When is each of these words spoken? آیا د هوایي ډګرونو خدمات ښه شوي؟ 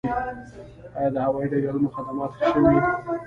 آیا 0.97 1.09
د 1.13 1.17
هوایي 1.25 1.47
ډګرونو 1.51 1.93
خدمات 1.95 2.31
ښه 2.37 2.45
شوي؟ 2.53 2.75